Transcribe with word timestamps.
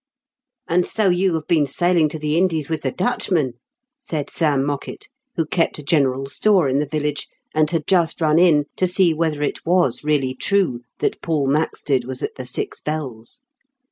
"And 0.67 0.83
so 0.87 1.09
you 1.09 1.35
have 1.35 1.45
been 1.45 1.67
sailing 1.67 2.09
to 2.09 2.17
the 2.17 2.35
Indies 2.35 2.69
with 2.69 2.81
the 2.81 2.91
Dutchmen," 2.91 3.53
said 3.99 4.31
Sam 4.31 4.63
Mockett, 4.65 5.09
who 5.35 5.45
kept 5.45 5.77
a 5.77 5.83
general 5.83 6.25
store 6.25 6.67
in 6.67 6.79
the 6.79 6.87
village, 6.87 7.27
and 7.53 7.69
had 7.69 7.85
just 7.85 8.19
run 8.19 8.39
in 8.39 8.65
to 8.77 8.87
see 8.87 9.13
whether 9.13 9.43
it 9.43 9.63
was 9.63 10.03
really 10.03 10.33
true 10.33 10.79
that 11.01 11.21
Paul 11.21 11.45
Maxted 11.45 12.05
was 12.05 12.23
at 12.23 12.33
The 12.33 12.47
Six 12.47 12.79
Bells. 12.79 13.43